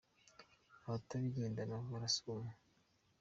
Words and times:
Abatabigendana 0.85 1.77
barasuma 1.91 2.49